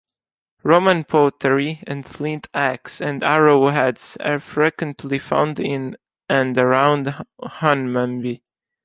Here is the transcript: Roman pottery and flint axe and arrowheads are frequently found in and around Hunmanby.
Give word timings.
Roman 0.63 1.03
pottery 1.03 1.83
and 1.85 2.03
flint 2.03 2.47
axe 2.55 3.01
and 3.01 3.23
arrowheads 3.23 4.17
are 4.19 4.39
frequently 4.39 5.19
found 5.19 5.59
in 5.59 5.95
and 6.27 6.57
around 6.57 7.23
Hunmanby. 7.39 8.41